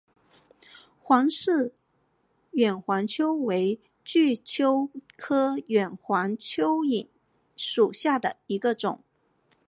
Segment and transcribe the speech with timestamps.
[1.09, 1.75] 王氏
[2.53, 7.07] 远环蚓为巨蚓科远环蚓
[7.55, 9.03] 属下的一个种。